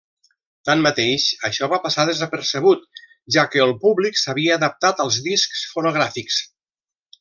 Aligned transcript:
Tanmateix, 0.69 1.25
això 1.49 1.69
va 1.73 1.79
passar 1.83 2.05
desapercebut, 2.11 2.89
ja 3.37 3.45
que 3.53 3.63
el 3.69 3.77
públic 3.87 4.21
s'havia 4.25 4.59
adaptat 4.61 5.07
als 5.09 5.23
discs 5.31 5.67
fonogràfics. 5.77 6.45